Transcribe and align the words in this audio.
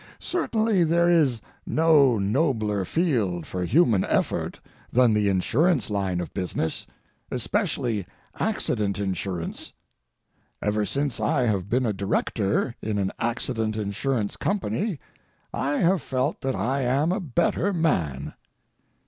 Certainly 0.19 0.85
there 0.85 1.07
is 1.07 1.41
no 1.63 2.17
nobler 2.17 2.85
field 2.85 3.45
for 3.45 3.63
human 3.65 4.03
effort 4.05 4.59
than 4.91 5.13
the 5.13 5.29
insurance 5.29 5.91
line 5.91 6.19
of 6.19 6.33
business—especially 6.33 8.07
accident 8.39 8.97
insurance. 8.97 9.73
Ever 10.59 10.87
since 10.87 11.19
I 11.19 11.43
have 11.43 11.69
been 11.69 11.85
a 11.85 11.93
director 11.93 12.75
in 12.81 12.97
an 12.97 13.11
accident 13.19 13.77
insurance 13.77 14.37
company 14.37 14.99
I 15.53 15.73
have 15.77 16.01
felt 16.01 16.41
that 16.41 16.55
I 16.55 16.81
am 16.81 17.11
a 17.11 17.19
better 17.19 17.71
man. 17.71 18.33